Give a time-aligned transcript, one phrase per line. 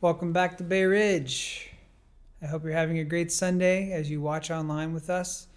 [0.00, 1.70] Welcome back to Bay Ridge.
[2.40, 5.48] I hope you're having a great Sunday as you watch online with us.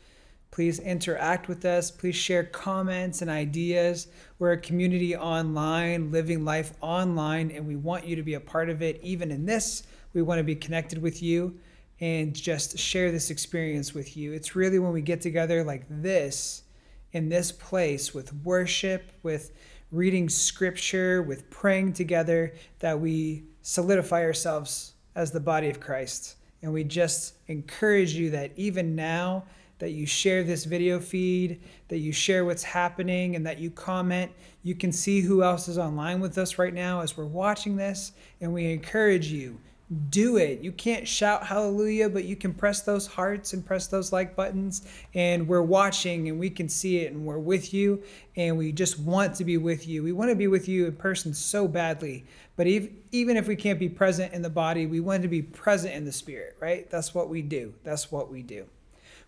[0.49, 1.91] Please interact with us.
[1.91, 4.07] Please share comments and ideas.
[4.39, 8.71] We're a community online, living life online, and we want you to be a part
[8.71, 8.99] of it.
[9.03, 9.83] Even in this,
[10.13, 11.59] we want to be connected with you
[11.99, 14.33] and just share this experience with you.
[14.33, 16.63] It's really when we get together like this
[17.11, 19.51] in this place with worship, with
[19.91, 26.35] reading scripture, with praying together, that we solidify ourselves as the body of Christ.
[26.61, 29.43] And we just encourage you that even now,
[29.79, 34.31] that you share this video feed, that you share what's happening, and that you comment.
[34.61, 38.11] You can see who else is online with us right now as we're watching this.
[38.41, 39.59] And we encourage you
[40.09, 40.61] do it.
[40.61, 44.87] You can't shout hallelujah, but you can press those hearts and press those like buttons.
[45.13, 48.01] And we're watching and we can see it and we're with you.
[48.37, 50.03] And we just want to be with you.
[50.03, 52.23] We want to be with you in person so badly.
[52.61, 55.95] But even if we can't be present in the body, we want to be present
[55.95, 56.87] in the spirit, right?
[56.91, 57.73] That's what we do.
[57.83, 58.67] That's what we do.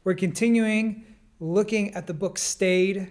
[0.03, 1.03] We're continuing
[1.39, 3.09] looking at the book Stayed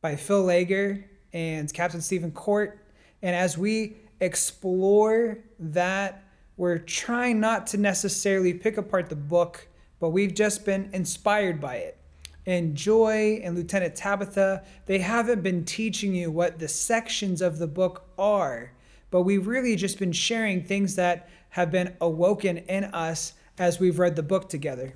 [0.00, 2.78] by Phil Laeger and Captain Stephen Court.
[3.20, 6.24] And as we explore that
[6.56, 9.68] we're trying not to necessarily pick apart the book,
[10.00, 11.98] but we've just been inspired by it.
[12.46, 17.66] And Joy and Lieutenant Tabitha, they haven't been teaching you what the sections of the
[17.66, 18.72] book are,
[19.10, 23.98] but we've really just been sharing things that have been awoken in us as we've
[23.98, 24.94] read the book together.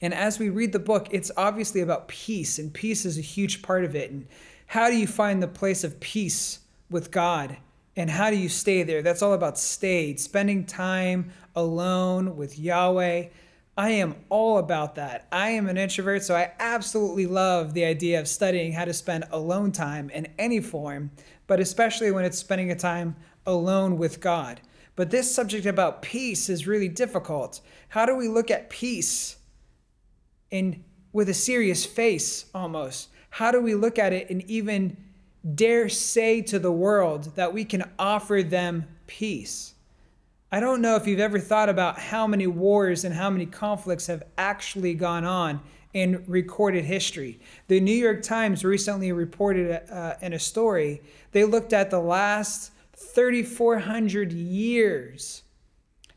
[0.00, 3.62] And as we read the book, it's obviously about peace, and peace is a huge
[3.62, 4.10] part of it.
[4.10, 4.26] And
[4.66, 7.56] how do you find the place of peace with God?
[7.96, 9.02] And how do you stay there?
[9.02, 13.28] That's all about stayed, spending time alone with Yahweh.
[13.76, 15.26] I am all about that.
[15.32, 19.24] I am an introvert, so I absolutely love the idea of studying how to spend
[19.30, 21.10] alone time in any form,
[21.46, 24.60] but especially when it's spending a time alone with God.
[24.96, 27.60] But this subject about peace is really difficult.
[27.88, 29.36] How do we look at peace
[30.50, 33.08] in with a serious face almost?
[33.30, 34.96] How do we look at it and even
[35.54, 39.74] dare say to the world that we can offer them peace.
[40.50, 44.06] I don't know if you've ever thought about how many wars and how many conflicts
[44.06, 45.60] have actually gone on
[45.94, 47.40] in recorded history.
[47.68, 51.00] The New York Times recently reported uh, in a story,
[51.32, 55.42] they looked at the last 3,400 years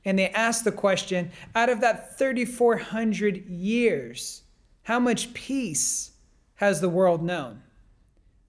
[0.03, 4.41] and they asked the question out of that 3,400 years,
[4.83, 6.11] how much peace
[6.55, 7.61] has the world known?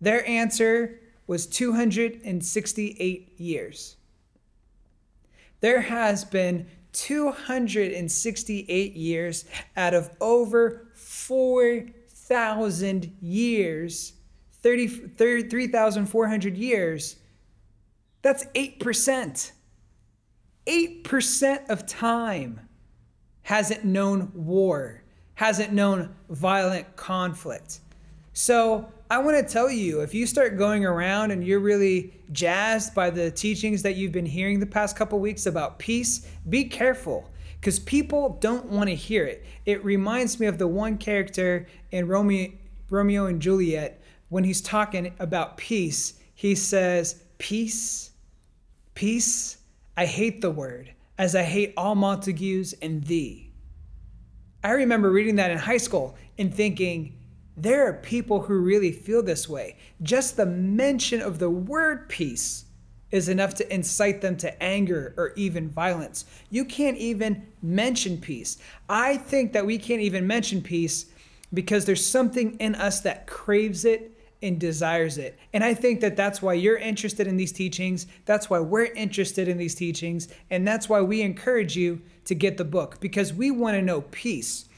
[0.00, 3.96] Their answer was 268 years.
[5.60, 9.44] There has been 268 years
[9.76, 10.87] out of over
[11.18, 14.12] 4,000 years,
[14.62, 17.16] 3,400 years.
[18.22, 19.52] That's 8%.
[20.66, 22.60] 8% of time
[23.42, 25.02] hasn't known war,
[25.34, 27.80] hasn't known violent conflict.
[28.32, 32.94] So I want to tell you if you start going around and you're really jazzed
[32.94, 37.28] by the teachings that you've been hearing the past couple weeks about peace, be careful
[37.60, 39.44] because people don't want to hear it.
[39.66, 42.52] It reminds me of the one character in Romeo,
[42.90, 46.14] Romeo and Juliet when he's talking about peace.
[46.34, 48.10] He says, Peace,
[48.94, 49.58] peace,
[49.96, 53.52] I hate the word, as I hate all Montagues and thee.
[54.62, 57.14] I remember reading that in high school and thinking,
[57.56, 59.76] there are people who really feel this way.
[60.02, 62.66] Just the mention of the word peace
[63.10, 66.24] is enough to incite them to anger or even violence.
[66.50, 68.58] You can't even mention peace.
[68.88, 71.06] I think that we can't even mention peace
[71.54, 75.38] because there's something in us that craves it and desires it.
[75.52, 78.06] And I think that that's why you're interested in these teachings.
[78.24, 80.28] That's why we're interested in these teachings.
[80.50, 84.02] And that's why we encourage you to get the book because we want to know
[84.02, 84.68] peace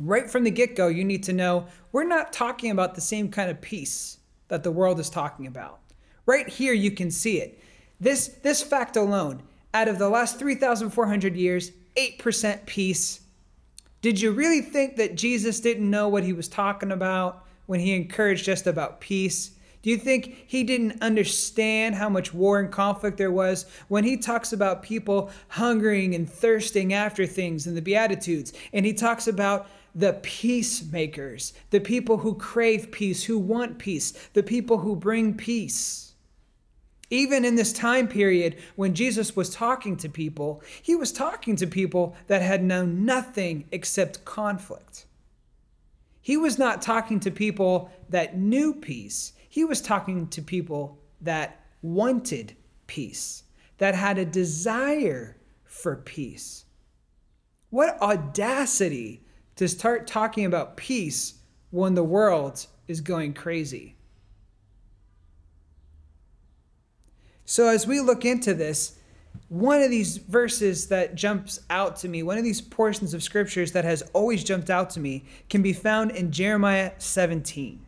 [0.00, 3.30] right from the get go, you need to know we're not talking about the same
[3.30, 4.18] kind of peace
[4.48, 5.80] that the world is talking about.
[6.28, 7.58] Right here, you can see it.
[7.98, 9.42] This, this fact alone,
[9.72, 13.22] out of the last 3,400 years, 8% peace.
[14.02, 17.94] Did you really think that Jesus didn't know what he was talking about when he
[17.94, 19.52] encouraged just about peace?
[19.80, 24.18] Do you think he didn't understand how much war and conflict there was when he
[24.18, 28.52] talks about people hungering and thirsting after things in the Beatitudes?
[28.74, 34.42] And he talks about the peacemakers, the people who crave peace, who want peace, the
[34.42, 36.07] people who bring peace.
[37.10, 41.66] Even in this time period when Jesus was talking to people, he was talking to
[41.66, 45.06] people that had known nothing except conflict.
[46.20, 51.64] He was not talking to people that knew peace, he was talking to people that
[51.82, 52.54] wanted
[52.86, 53.44] peace.
[53.78, 56.64] that had a desire for peace.
[57.70, 59.22] What audacity
[59.58, 61.34] to start talking about peace
[61.70, 63.96] when the world is going crazy.
[67.50, 68.98] So, as we look into this,
[69.48, 73.72] one of these verses that jumps out to me, one of these portions of scriptures
[73.72, 77.80] that has always jumped out to me, can be found in Jeremiah 17.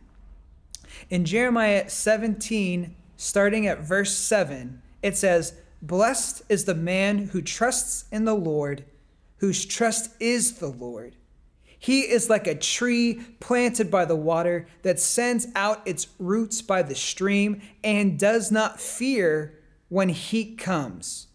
[1.11, 8.05] In Jeremiah 17, starting at verse 7, it says, Blessed is the man who trusts
[8.11, 8.83] in the Lord,
[9.37, 11.15] whose trust is the Lord.
[11.81, 16.83] He is like a tree planted by the water that sends out its roots by
[16.83, 19.57] the stream and does not fear
[19.89, 21.25] when heat comes.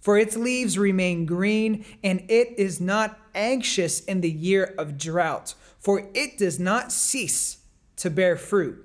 [0.00, 5.54] For its leaves remain green, and it is not anxious in the year of drought,
[5.78, 7.58] for it does not cease
[7.94, 8.84] to bear fruit.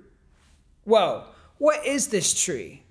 [0.84, 1.24] Whoa,
[1.58, 2.84] what is this tree?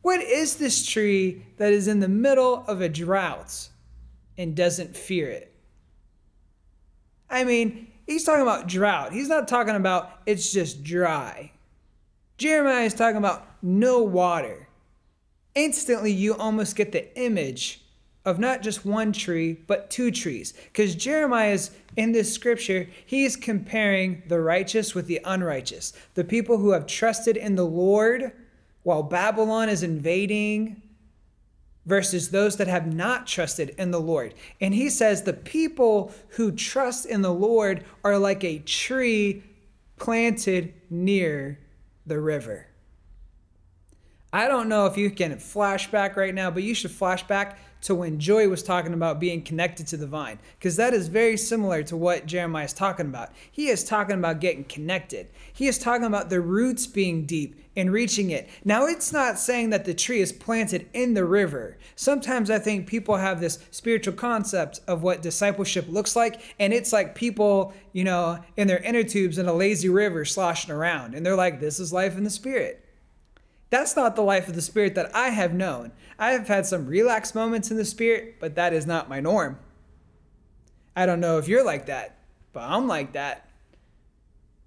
[0.00, 3.68] What is this tree that is in the middle of a drought
[4.38, 5.51] and doesn't fear it?
[7.42, 9.12] I mean, he's talking about drought.
[9.12, 11.50] He's not talking about it's just dry.
[12.38, 14.68] Jeremiah is talking about no water.
[15.56, 17.80] Instantly, you almost get the image
[18.24, 20.54] of not just one tree, but two trees.
[20.66, 25.92] Because Jeremiah is in this scripture, he is comparing the righteous with the unrighteous.
[26.14, 28.32] The people who have trusted in the Lord
[28.84, 30.81] while Babylon is invading
[31.84, 34.34] versus those that have not trusted in the Lord.
[34.60, 39.42] And he says the people who trust in the Lord are like a tree
[39.96, 41.58] planted near
[42.06, 42.66] the river.
[44.32, 48.18] I don't know if you can flashback right now, but you should flashback to when
[48.18, 51.96] Joy was talking about being connected to the vine, because that is very similar to
[51.96, 53.30] what Jeremiah is talking about.
[53.50, 55.28] He is talking about getting connected.
[55.52, 58.48] He is talking about the roots being deep and reaching it.
[58.64, 61.78] Now, it's not saying that the tree is planted in the river.
[61.96, 66.92] Sometimes I think people have this spiritual concept of what discipleship looks like, and it's
[66.92, 71.24] like people, you know, in their inner tubes in a lazy river sloshing around, and
[71.24, 72.81] they're like, this is life in the spirit.
[73.72, 75.92] That's not the life of the Spirit that I have known.
[76.18, 79.58] I have had some relaxed moments in the Spirit, but that is not my norm.
[80.94, 82.18] I don't know if you're like that,
[82.52, 83.48] but I'm like that.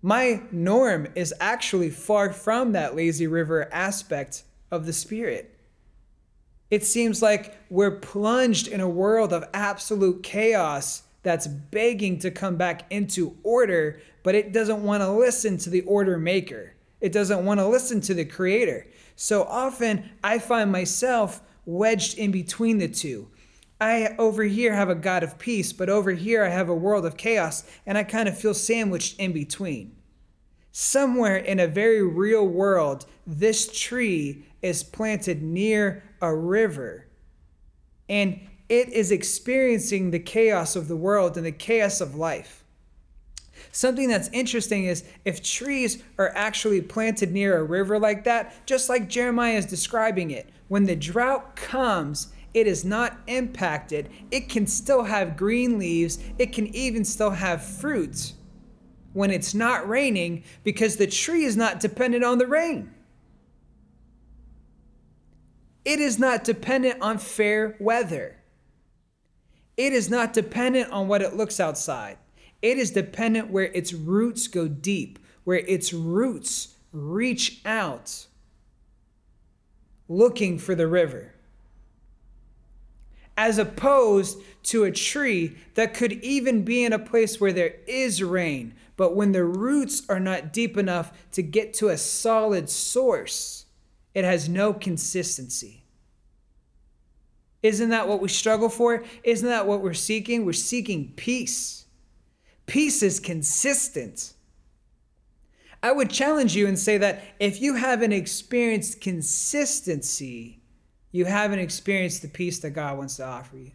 [0.02, 4.42] My norm is actually far from that lazy river aspect
[4.72, 5.56] of the Spirit.
[6.72, 12.56] It seems like we're plunged in a world of absolute chaos that's begging to come
[12.56, 16.74] back into order, but it doesn't want to listen to the order maker.
[17.02, 18.88] It doesn't want to listen to the creator.
[19.16, 23.30] So often I find myself wedged in between the two.
[23.80, 27.06] I over here have a God of peace, but over here I have a world
[27.06, 29.96] of chaos, and I kind of feel sandwiched in between.
[30.72, 37.08] Somewhere in a very real world, this tree is planted near a river,
[38.10, 42.65] and it is experiencing the chaos of the world and the chaos of life.
[43.72, 48.90] Something that's interesting is if trees are actually planted near a river like that, just
[48.90, 54.10] like Jeremiah is describing it, when the drought comes, it is not impacted.
[54.32, 58.34] It can still have green leaves, it can even still have fruit
[59.14, 62.92] when it's not raining because the tree is not dependent on the rain.
[65.86, 68.38] It is not dependent on fair weather.
[69.78, 72.18] It is not dependent on what it looks outside.
[72.62, 78.28] It is dependent where its roots go deep, where its roots reach out
[80.08, 81.34] looking for the river.
[83.38, 88.24] As opposed to a tree that could even be in a place where there is
[88.24, 93.66] rain, but when the roots are not deep enough to get to a solid source,
[94.14, 95.84] it has no consistency.
[97.62, 99.04] Isn't that what we struggle for?
[99.24, 100.46] Isn't that what we're seeking?
[100.46, 101.85] We're seeking peace.
[102.66, 104.34] Peace is consistent.
[105.84, 110.62] I would challenge you and say that if you haven't experienced consistency,
[111.12, 113.72] you haven't experienced the peace that God wants to offer you.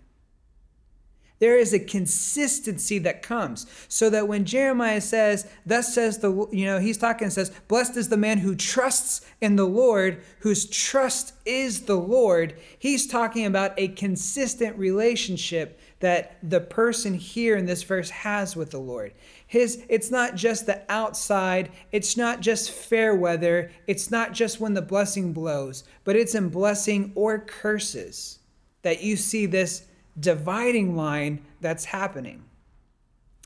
[1.40, 6.66] There is a consistency that comes so that when Jeremiah says, Thus says the, you
[6.66, 10.66] know, he's talking and says, Blessed is the man who trusts in the Lord, whose
[10.66, 12.56] trust is the Lord.
[12.78, 18.70] He's talking about a consistent relationship that the person here in this verse has with
[18.70, 19.12] the Lord.
[19.46, 24.74] His it's not just the outside, it's not just fair weather, it's not just when
[24.74, 28.38] the blessing blows, but it's in blessing or curses
[28.82, 29.84] that you see this
[30.18, 32.42] dividing line that's happening.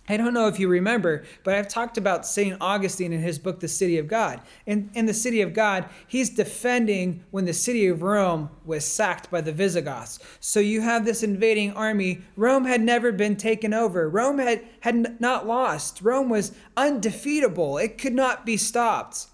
[0.06, 2.58] I don't know if you remember, but I've talked about St.
[2.60, 4.42] Augustine in his book, The City of God.
[4.66, 9.30] In, in The City of God, he's defending when the city of Rome was sacked
[9.30, 10.18] by the Visigoths.
[10.40, 12.20] So you have this invading army.
[12.36, 16.02] Rome had never been taken over, Rome had, had not lost.
[16.02, 19.28] Rome was undefeatable, it could not be stopped.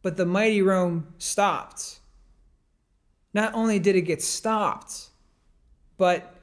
[0.00, 1.98] But the mighty Rome stopped.
[3.34, 5.10] Not only did it get stopped,
[5.98, 6.34] but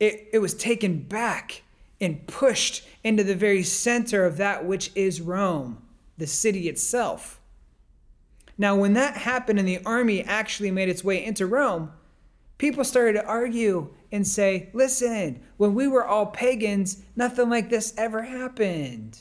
[0.00, 1.62] it, it was taken back
[2.04, 5.82] and pushed into the very center of that which is Rome,
[6.18, 7.40] the city itself.
[8.56, 11.90] Now, when that happened and the army actually made its way into Rome,
[12.58, 17.92] people started to argue and say, listen, when we were all pagans, nothing like this
[17.96, 19.18] ever happened.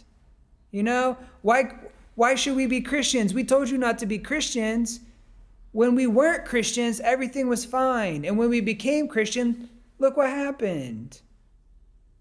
[0.70, 1.72] You know, why,
[2.16, 3.34] why should we be Christians?
[3.34, 5.00] We told you not to be Christians.
[5.72, 8.24] When we weren't Christians, everything was fine.
[8.26, 11.22] And when we became Christian, look what happened.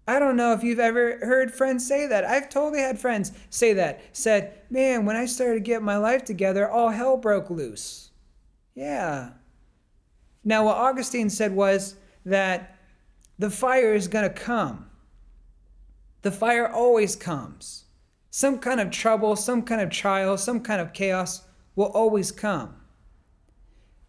[0.07, 2.25] I don't know if you've ever heard friends say that.
[2.25, 4.01] I've totally had friends say that.
[4.11, 8.11] Said, man, when I started to get my life together, all hell broke loose.
[8.75, 9.31] Yeah.
[10.43, 11.95] Now, what Augustine said was
[12.25, 12.77] that
[13.39, 14.89] the fire is going to come.
[16.21, 17.85] The fire always comes.
[18.29, 21.43] Some kind of trouble, some kind of trial, some kind of chaos
[21.75, 22.75] will always come.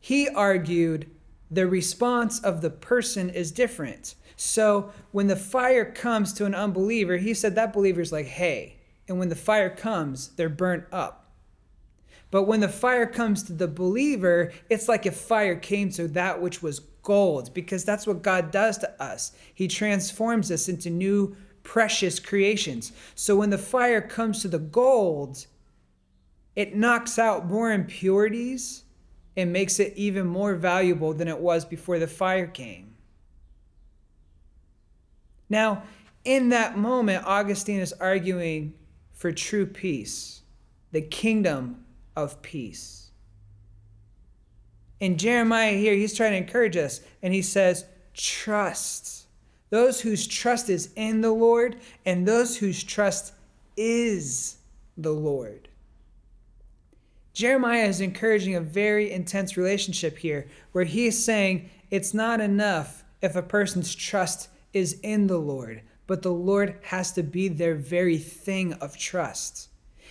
[0.00, 1.10] He argued
[1.50, 4.16] the response of the person is different.
[4.44, 8.76] So when the fire comes to an unbeliever, he said that believer's like hay.
[9.08, 11.32] And when the fire comes, they're burnt up.
[12.30, 16.42] But when the fire comes to the believer, it's like if fire came to that
[16.42, 19.32] which was gold, because that's what God does to us.
[19.54, 22.92] He transforms us into new, precious creations.
[23.14, 25.46] So when the fire comes to the gold,
[26.54, 28.84] it knocks out more impurities
[29.36, 32.93] and makes it even more valuable than it was before the fire came.
[35.54, 35.84] Now,
[36.24, 38.74] in that moment, Augustine is arguing
[39.12, 40.42] for true peace,
[40.90, 41.84] the kingdom
[42.16, 43.12] of peace.
[44.98, 47.84] In Jeremiah here, he's trying to encourage us, and he says,
[48.14, 49.26] Trust.
[49.70, 53.32] Those whose trust is in the Lord, and those whose trust
[53.76, 54.56] is
[54.96, 55.68] the Lord.
[57.32, 63.04] Jeremiah is encouraging a very intense relationship here where he is saying it's not enough
[63.22, 67.74] if a person's trust is in the Lord, but the Lord has to be their
[67.74, 69.68] very thing of trust.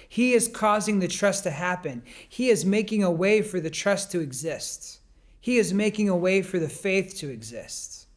[0.10, 2.03] He is causing the trust to happen.
[2.27, 5.00] He is making a way for the trust to exist.
[5.39, 8.08] He is making a way for the faith to exist.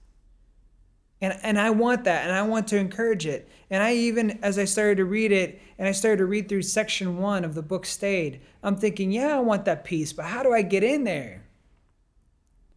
[1.20, 3.48] And, and I want that, and I want to encourage it.
[3.70, 6.62] And I even, as I started to read it, and I started to read through
[6.62, 10.42] section one of the book Stayed, I'm thinking, yeah, I want that peace, but how
[10.42, 11.45] do I get in there?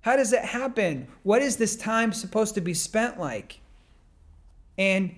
[0.02, 1.08] How does it happen?
[1.24, 3.60] What is this time supposed to be spent like?
[4.78, 5.14] And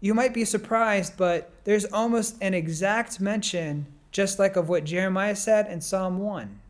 [0.00, 5.36] you might be surprised, but there's almost an exact mention, just like of what Jeremiah
[5.36, 6.60] said in Psalm 1.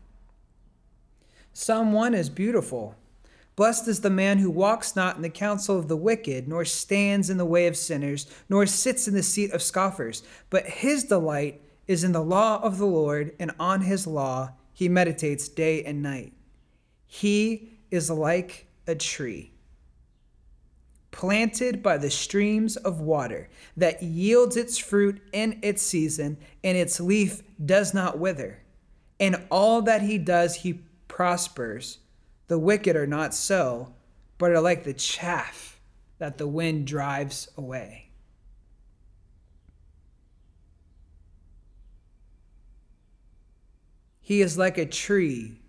[1.51, 2.95] Psalm 1 is beautiful.
[3.57, 7.29] Blessed is the man who walks not in the counsel of the wicked, nor stands
[7.29, 11.59] in the way of sinners, nor sits in the seat of scoffers, but his delight
[11.87, 16.03] is in the law of the Lord, and on his law he meditates day and
[16.03, 16.33] night.
[17.07, 19.53] He is like a tree
[21.17, 26.99] planted by the streams of water that yields its fruit in its season, and its
[26.99, 28.59] leaf does not wither.
[29.17, 31.97] In all that he does, he prospers.
[32.49, 33.95] The wicked are not so,
[34.37, 35.79] but are like the chaff
[36.19, 38.11] that the wind drives away.
[44.21, 45.61] He is like a tree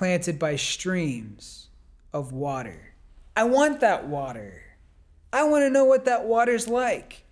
[0.00, 1.68] planted by streams
[2.14, 2.94] of water.
[3.36, 4.62] I want that water.
[5.30, 7.22] I want to know what that water's like.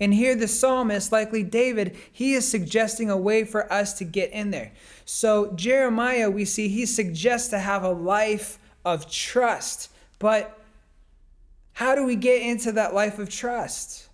[0.00, 4.30] And here, the psalmist, likely David, he is suggesting a way for us to get
[4.30, 4.72] in there.
[5.04, 9.90] So, Jeremiah, we see he suggests to have a life of trust.
[10.18, 10.58] But
[11.74, 14.08] how do we get into that life of trust?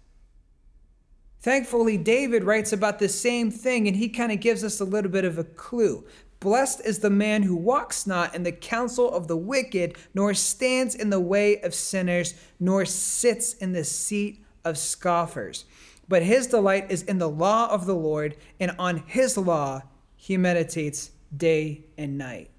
[1.42, 5.12] Thankfully, David writes about the same thing, and he kind of gives us a little
[5.12, 6.04] bit of a clue.
[6.40, 10.94] Blessed is the man who walks not in the counsel of the wicked, nor stands
[10.94, 15.66] in the way of sinners, nor sits in the seat of scoffers.
[16.08, 19.82] But his delight is in the law of the Lord, and on his law
[20.16, 22.50] he meditates day and night.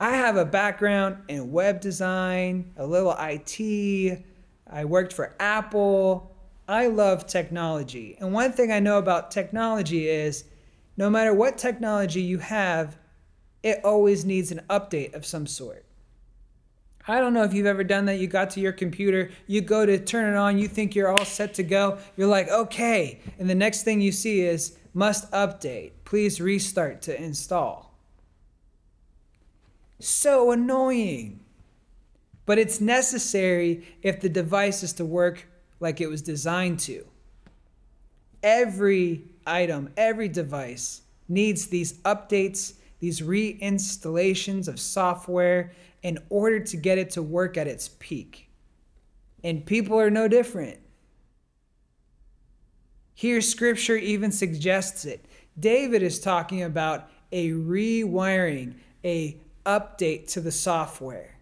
[0.00, 4.24] I have a background in web design, a little IT.
[4.68, 6.36] I worked for Apple.
[6.66, 8.16] I love technology.
[8.18, 10.44] And one thing I know about technology is
[10.96, 12.98] no matter what technology you have,
[13.62, 15.84] it always needs an update of some sort.
[17.06, 18.18] I don't know if you've ever done that.
[18.18, 21.24] You got to your computer, you go to turn it on, you think you're all
[21.24, 21.98] set to go.
[22.16, 23.20] You're like, okay.
[23.38, 25.92] And the next thing you see is must update.
[26.04, 27.98] Please restart to install.
[29.98, 31.40] So annoying.
[32.46, 35.46] But it's necessary if the device is to work
[35.80, 37.06] like it was designed to.
[38.42, 45.72] Every item, every device needs these updates, these reinstallations of software
[46.02, 48.50] in order to get it to work at its peak.
[49.42, 50.78] And people are no different.
[53.14, 55.24] Here, scripture even suggests it.
[55.58, 58.74] David is talking about a rewiring,
[59.04, 61.36] a update to the software.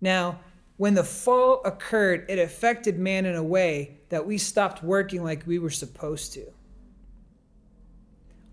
[0.00, 0.40] Now,
[0.76, 5.46] when the fall occurred, it affected man in a way that we stopped working like
[5.46, 6.44] we were supposed to.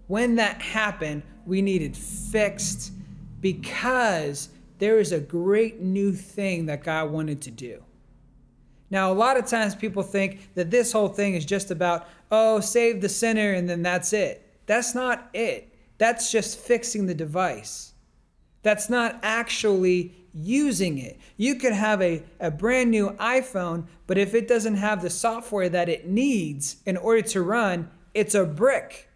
[0.08, 2.92] When that happened, we needed fixed
[3.40, 7.84] because there is a great new thing that God wanted to do.
[8.90, 12.60] Now, a lot of times people think that this whole thing is just about, oh,
[12.60, 14.46] save the sinner and then that's it.
[14.66, 15.74] That's not it.
[15.98, 17.94] That's just fixing the device.
[18.64, 21.20] That's not actually using it.
[21.38, 25.70] You could have a, a brand new iPhone, but if it doesn't have the software
[25.70, 29.10] that it needs in order to run, it's a brick.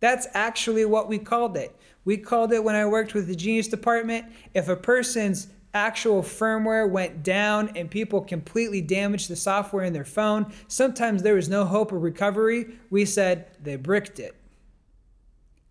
[0.00, 1.76] That's actually what we called it.
[2.04, 4.26] We called it when I worked with the Genius Department.
[4.54, 10.04] If a person's actual firmware went down and people completely damaged the software in their
[10.04, 12.78] phone, sometimes there was no hope of recovery.
[12.88, 14.34] We said they bricked it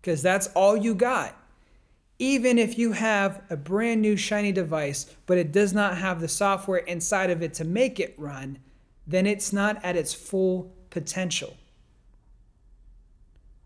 [0.00, 1.36] because that's all you got.
[2.20, 6.28] Even if you have a brand new shiny device, but it does not have the
[6.28, 8.58] software inside of it to make it run,
[9.06, 11.56] then it's not at its full potential.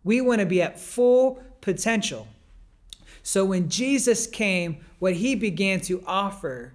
[0.04, 2.28] We want to be at full potential.
[3.24, 6.74] So when Jesus came, what he began to offer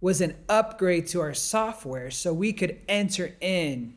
[0.00, 3.92] was an upgrade to our software so we could enter in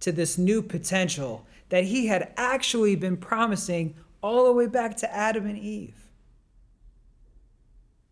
[0.00, 5.10] to this new potential that he had actually been promising all the way back to
[5.16, 5.94] Adam and Eve.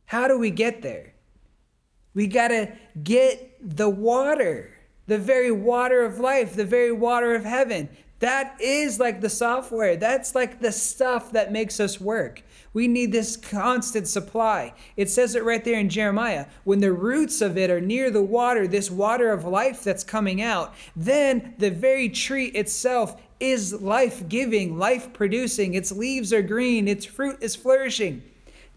[0.09, 1.13] How do we get there?
[2.15, 2.73] We got to
[3.05, 4.75] get the water,
[5.07, 7.91] the very water of life, the very water of heaven.
[8.21, 9.97] That is like the software.
[9.97, 12.43] That's like the stuff that makes us work.
[12.73, 14.73] We need this constant supply.
[14.97, 16.47] It says it right there in Jeremiah.
[16.65, 20.41] When the roots of it are near the water, this water of life that's coming
[20.41, 25.75] out, then the very tree itself is life giving, life producing.
[25.75, 28.23] Its leaves are green, its fruit is flourishing.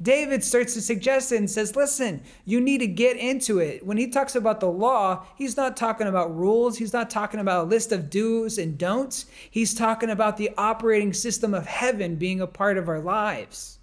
[0.02, 3.86] David starts to suggest it and says, Listen, you need to get into it.
[3.86, 6.78] When he talks about the law, he's not talking about rules.
[6.78, 9.26] He's not talking about a list of do's and don'ts.
[9.50, 13.80] He's talking about the operating system of heaven being a part of our lives.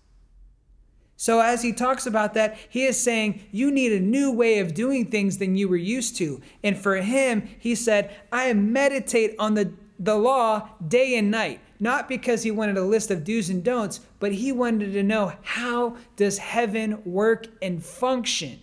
[1.20, 4.72] So, as he talks about that, he is saying, You need a new way of
[4.72, 6.40] doing things than you were used to.
[6.62, 11.60] And for him, he said, I meditate on the, the law day and night.
[11.80, 15.32] Not because he wanted a list of do's and don'ts, but he wanted to know
[15.42, 18.60] how does heaven work and function?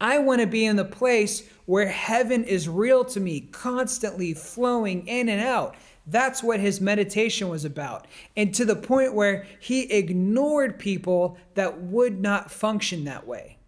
[0.00, 5.06] I want to be in the place where heaven is real to me, constantly flowing
[5.06, 5.76] in and out.
[6.06, 8.06] That's what his meditation was about.
[8.36, 13.58] And to the point where he ignored people that would not function that way.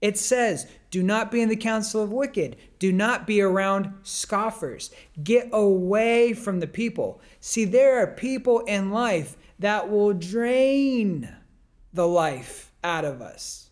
[0.00, 2.56] It says, Do not be in the counsel of wicked.
[2.78, 4.92] Do not be around scoffers.
[5.24, 7.20] Get away from the people.
[7.40, 11.34] See, there are people in life that will drain
[11.92, 13.70] the life out of us.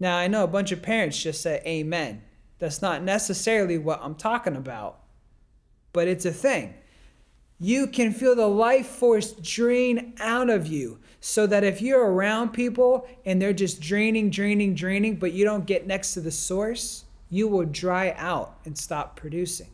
[0.00, 2.22] Now, I know a bunch of parents just say amen.
[2.58, 5.02] That's not necessarily what I'm talking about
[5.96, 6.74] but it's a thing.
[7.58, 12.50] You can feel the life force drain out of you so that if you're around
[12.50, 17.04] people and they're just draining, draining, draining, but you don't get next to the source,
[17.30, 19.66] you will dry out and stop producing.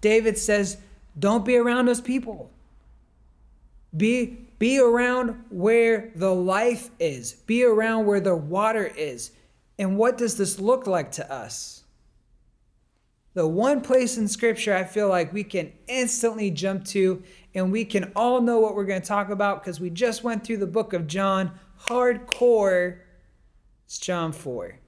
[0.00, 0.78] David says,
[1.16, 2.50] don't be around those people.
[3.96, 9.30] Be, be around where the life is, be around where the water is.
[9.78, 11.82] And what does this look like to us?
[13.34, 17.22] the one place in scripture I feel like we can instantly jump to
[17.54, 20.44] and we can all know what we're going to talk about because we just went
[20.44, 21.52] through the book of John
[21.86, 22.98] hardcore.
[23.84, 24.78] It's John 4,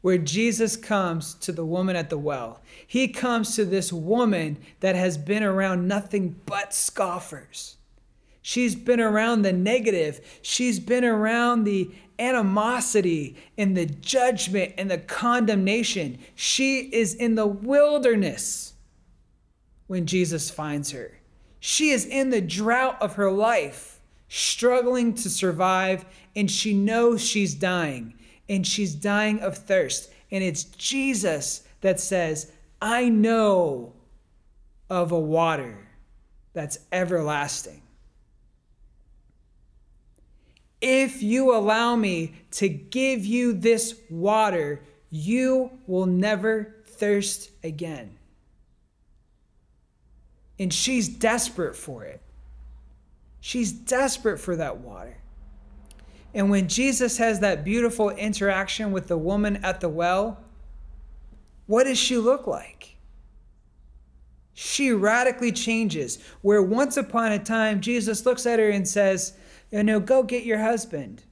[0.00, 2.60] where Jesus comes to the woman at the well.
[2.86, 7.76] He comes to this woman that has been around nothing but scoffers.
[8.42, 10.20] She's been around the negative.
[10.42, 16.18] She's been around the animosity and the judgment and the condemnation.
[16.34, 18.74] She is in the wilderness
[19.86, 21.18] when Jesus finds her.
[21.60, 24.00] She is in the drought of her life.
[24.28, 28.14] struggling to survive, and she knows she's dying,
[28.48, 30.10] and she's dying of thirst.
[30.30, 33.92] And it's Jesus that says, I know
[34.90, 35.88] of a water
[36.52, 37.82] that's everlasting.
[40.80, 48.15] If you allow me to give you this water, you will never thirst again.
[50.58, 52.20] And she's desperate for it.
[53.40, 55.18] She's desperate for that water.
[56.34, 60.38] And when Jesus has that beautiful interaction with the woman at the well,
[61.66, 62.96] what does she look like?
[64.52, 66.18] She radically changes.
[66.42, 69.34] Where once upon a time, Jesus looks at her and says,
[69.70, 71.24] You know, go get your husband.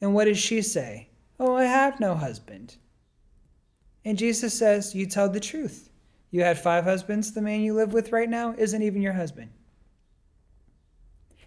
[0.00, 1.08] And what does she say?
[1.40, 2.76] Oh, I have no husband.
[4.04, 5.90] And Jesus says, You tell the truth.
[6.34, 7.30] You had five husbands.
[7.30, 9.50] The man you live with right now isn't even your husband.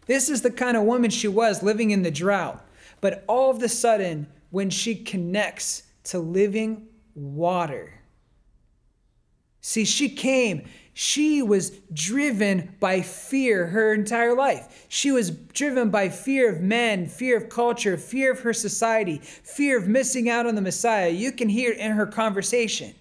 [0.06, 2.66] This is the kind of woman she was living in the drought.
[3.02, 8.00] But all of a sudden, when she connects to living water,
[9.60, 14.86] see, she came, she was driven by fear her entire life.
[14.88, 19.78] She was driven by fear of men, fear of culture, fear of her society, fear
[19.78, 21.10] of missing out on the Messiah.
[21.10, 22.96] You can hear it in her conversation.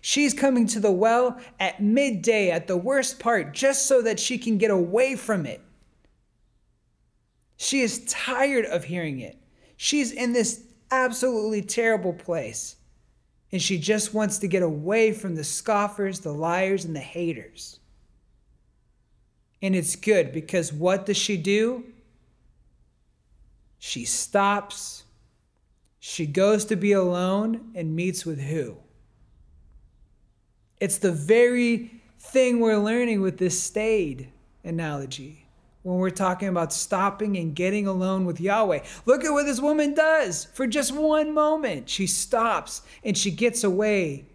[0.00, 4.38] She's coming to the well at midday, at the worst part, just so that she
[4.38, 5.60] can get away from it.
[7.56, 9.38] She is tired of hearing it.
[9.76, 12.76] She's in this absolutely terrible place.
[13.52, 17.78] And she just wants to get away from the scoffers, the liars, and the haters.
[19.62, 21.84] And it's good because what does she do?
[23.78, 25.04] She stops.
[25.98, 28.76] She goes to be alone and meets with who?
[30.80, 34.28] It's the very thing we're learning with this stayed
[34.64, 35.46] analogy
[35.82, 38.80] when we're talking about stopping and getting alone with Yahweh.
[39.04, 41.88] Look at what this woman does for just one moment.
[41.88, 44.26] She stops and she gets away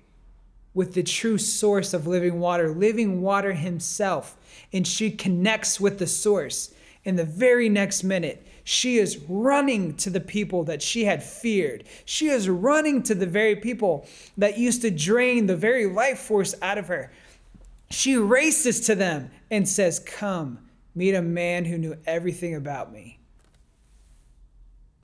[0.74, 4.38] with the true source of living water, living water himself.
[4.72, 6.74] And she connects with the source.
[7.04, 11.84] In the very next minute, she is running to the people that she had feared.
[12.06, 16.54] She is running to the very people that used to drain the very life force
[16.62, 17.12] out of her.
[17.90, 20.60] She races to them and says, Come
[20.96, 23.20] meet a man who knew everything about me.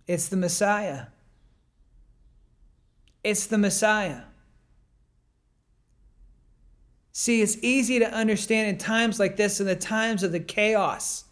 [0.05, 1.07] It's the Messiah.
[3.23, 4.21] It's the Messiah.
[7.11, 11.25] See, it's easy to understand in times like this, in the times of the chaos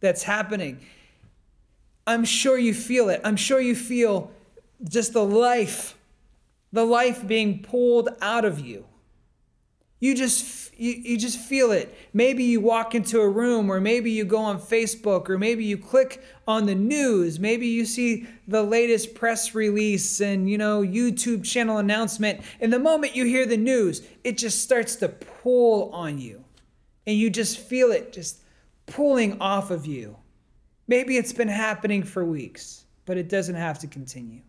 [0.00, 0.80] that's happening.
[2.06, 3.20] I'm sure you feel it.
[3.24, 4.30] I'm sure you feel
[4.82, 5.96] just the life,
[6.72, 8.86] the life being pulled out of you.
[10.00, 11.96] You just you, you just feel it.
[12.12, 15.78] Maybe you walk into a room or maybe you go on Facebook or maybe you
[15.78, 17.38] click on the news.
[17.38, 22.40] Maybe you see the latest press release and you know YouTube channel announcement.
[22.60, 26.42] And the moment you hear the news, it just starts to pull on you.
[27.06, 28.40] And you just feel it just
[28.86, 30.16] pulling off of you.
[30.88, 34.42] Maybe it's been happening for weeks, but it doesn't have to continue.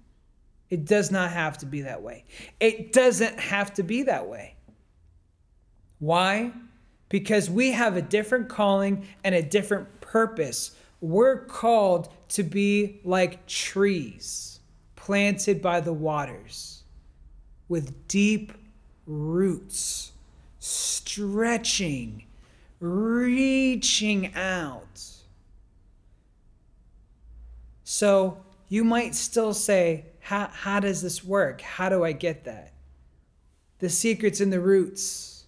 [0.70, 2.26] It does not have to be that way.
[2.60, 4.56] It doesn't have to be that way.
[6.00, 6.52] Why?
[7.10, 10.76] Because we have a different calling and a different purpose.
[11.00, 14.60] We're called to be like trees
[14.96, 16.84] planted by the waters
[17.70, 18.54] with deep
[19.06, 20.12] roots,
[20.60, 22.24] stretching,
[22.80, 25.13] reaching out.
[27.94, 28.38] So
[28.70, 31.62] you might still say, how, how does this work?
[31.62, 32.74] How do I get that?
[33.78, 35.44] The secret's in the roots.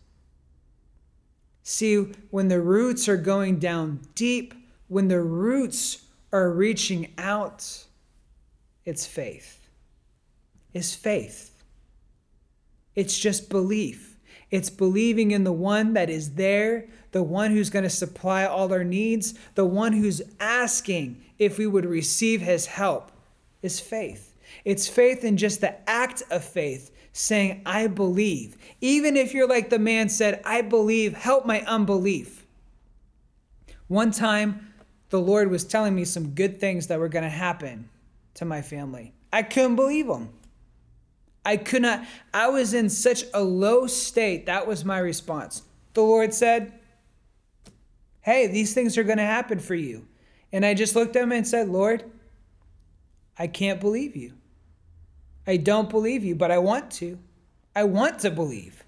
[1.64, 1.96] See,
[2.30, 4.54] when the roots are going down deep,
[4.90, 7.86] when the roots are reaching out,
[8.86, 9.68] it's faith.
[10.72, 11.64] It's faith.
[12.94, 14.18] It's just belief.
[14.52, 18.72] It's believing in the one that is there, the one who's going to supply all
[18.72, 23.12] our needs, the one who's asking if we would receive his help.
[23.62, 24.36] Is faith.
[24.64, 28.58] It's faith in just the act of faith saying, I believe.
[28.82, 32.46] Even if you're like the man said, I believe, help my unbelief.
[33.88, 34.74] One time,
[35.10, 37.90] the Lord was telling me some good things that were going to happen
[38.36, 39.14] to my family.
[39.32, 40.30] I couldn't believe them.
[41.46, 44.48] I could not, I was in such a low state.
[44.48, 45.62] That was my response.
[45.94, 46.74] The Lord said,
[48.22, 50.08] Hey, these things are going to happen for you.
[50.56, 52.06] And I just looked at him and said, Lord,
[53.38, 54.32] I can't believe you.
[55.46, 57.20] I don't believe you, but I want to.
[57.76, 58.86] I want to believe.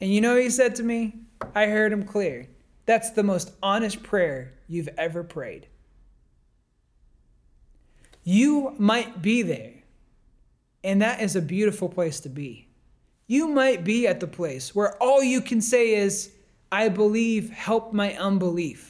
[0.00, 1.14] And you know he said to me?
[1.54, 2.48] I heard him clear.
[2.84, 5.68] That's the most honest prayer you've ever prayed.
[8.24, 9.74] You might be there,
[10.82, 12.66] and that is a beautiful place to be.
[13.28, 16.32] You might be at the place where all you can say is,
[16.72, 18.89] I believe, help my unbelief.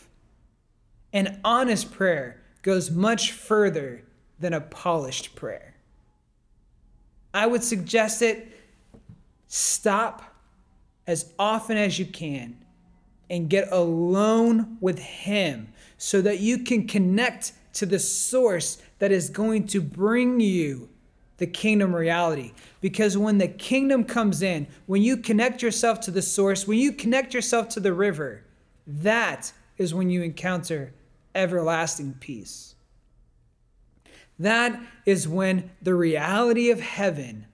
[1.13, 4.03] An honest prayer goes much further
[4.39, 5.75] than a polished prayer.
[7.33, 8.49] I would suggest it
[9.49, 10.23] stop
[11.07, 12.57] as often as you can
[13.29, 19.31] and get alone with Him so that you can connect to the source that is
[19.31, 20.89] going to bring you
[21.39, 22.53] the kingdom reality.
[22.81, 26.93] Because when the kingdom comes in, when you connect yourself to the source, when you
[26.93, 28.45] connect yourself to the river,
[28.87, 30.93] that is when you encounter
[31.35, 32.75] everlasting peace.
[34.39, 37.47] That is when the reality of heaven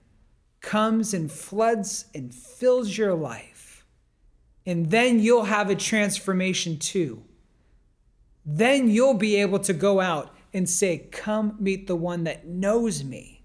[0.61, 3.85] comes and floods and fills your life.
[4.65, 7.23] And then you'll have a transformation too.
[8.45, 13.03] Then you'll be able to go out and say, Come meet the one that knows
[13.03, 13.43] me,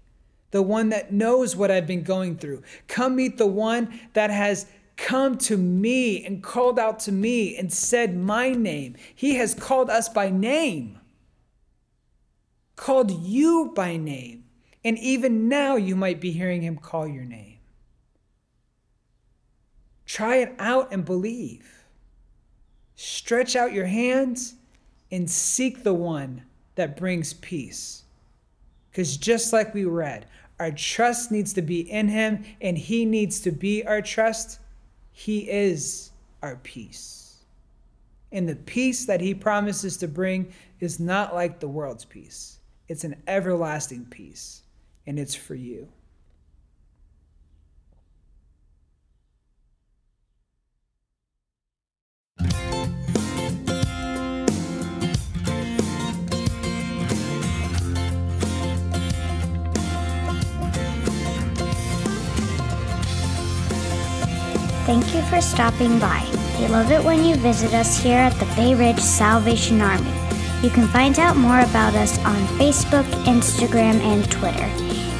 [0.51, 2.63] the one that knows what I've been going through.
[2.87, 4.65] Come meet the one that has
[4.97, 8.95] come to me and called out to me and said my name.
[9.13, 10.99] He has called us by name
[12.75, 14.43] called you by name.
[14.83, 17.59] And even now, you might be hearing him call your name.
[20.05, 21.85] Try it out and believe.
[22.95, 24.55] Stretch out your hands
[25.09, 26.43] and seek the one
[26.75, 28.03] that brings peace.
[28.91, 30.27] Because just like we read,
[30.59, 34.59] our trust needs to be in him and he needs to be our trust.
[35.13, 37.37] He is our peace.
[38.31, 42.59] And the peace that he promises to bring is not like the world's peace.
[42.89, 44.63] It's an everlasting peace,
[45.07, 45.87] and it's for you.
[64.93, 66.21] Thank you for stopping by.
[66.59, 70.13] We love it when you visit us here at the Bay Ridge Salvation Army.
[70.61, 74.69] You can find out more about us on Facebook, Instagram, and Twitter.